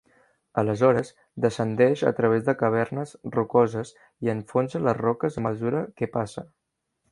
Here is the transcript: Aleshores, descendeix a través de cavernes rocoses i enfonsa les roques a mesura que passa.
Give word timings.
Aleshores, 0.59 1.11
descendeix 1.45 2.01
a 2.11 2.13
través 2.21 2.47
de 2.47 2.55
cavernes 2.63 3.13
rocoses 3.37 3.93
i 4.29 4.33
enfonsa 4.35 4.85
les 4.89 5.01
roques 5.05 5.41
a 5.43 5.47
mesura 5.51 5.87
que 6.01 6.13
passa. 6.19 6.49